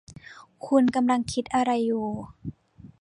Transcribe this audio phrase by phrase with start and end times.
[0.67, 2.07] คุณกำลังคิดอะไรอยู่?